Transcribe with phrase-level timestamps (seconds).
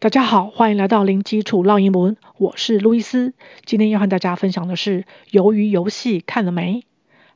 [0.00, 3.32] 大家好，欢迎来到零基础绕英文，我是路易斯。
[3.64, 6.84] 今天要和大家分享的是《鱿鱼游戏》看了没？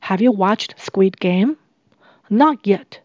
[0.01, 1.57] Have you watched Squid Game?
[2.27, 2.99] Not yet.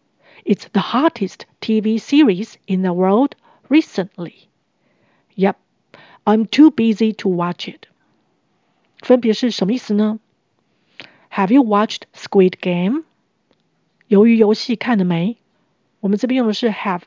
[0.45, 3.31] It's the hottest TV series in the world
[3.67, 4.47] recently.
[5.35, 5.55] Yep,
[6.23, 7.87] I'm too busy to watch it.
[9.01, 10.19] 分别是什么意思呢？
[11.31, 13.03] Have you watched Squid Game?
[14.07, 15.37] 鱿鱼游戏看了没？
[15.99, 17.01] 我们这边用的是 have。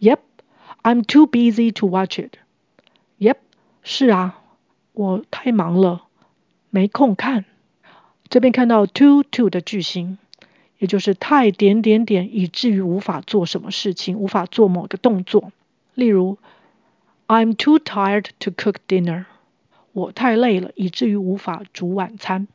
[0.00, 2.38] Yep，I'm too busy to watch it。
[3.18, 3.36] Yep，
[3.82, 4.42] 是啊，
[4.92, 6.06] 我太忙了。
[6.74, 7.44] 没空看，
[8.28, 10.18] 这边看到 too too 的句型，
[10.78, 15.52] 也就是太点点点，以至于无法做什么事情，无法做某个动作。
[15.94, 16.36] 例如
[17.28, 19.26] ，I'm too tired to cook dinner。
[19.92, 22.48] 我太累了，以至于无法煮晚餐。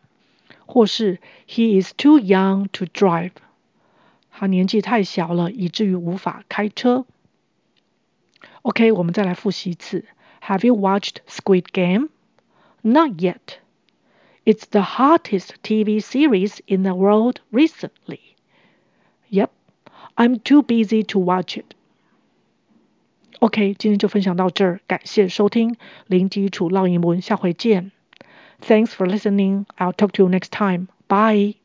[0.65, 3.31] 或是 He is too young to drive。
[4.29, 7.05] 他年纪太小了，以至于无法开车。
[8.63, 10.03] OK，我们再来复习一次。
[10.41, 12.09] Have you watched Squid Game?
[12.81, 13.58] Not yet.
[14.44, 18.36] It's the hottest TV series in the world recently.
[19.30, 19.50] Yep,
[20.16, 21.74] I'm too busy to watch it.
[23.40, 25.76] OK，今天就分享到这儿，感谢收听
[26.06, 27.90] 零基础绕英文，下回见。
[28.60, 29.64] Thanks for listening.
[29.76, 30.88] I'll talk to you next time.
[31.08, 31.56] Bye.